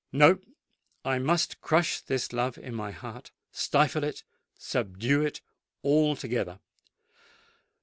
No:—I 0.11 1.19
must 1.19 1.61
crush 1.61 1.99
this 2.01 2.33
love 2.33 2.57
in 2.57 2.73
my 2.73 2.89
heart—stifle 2.89 4.03
it—subdue 4.03 5.21
it 5.21 5.41
altogether! 5.83 6.59